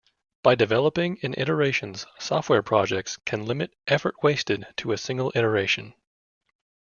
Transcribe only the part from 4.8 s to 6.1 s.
a single iteration.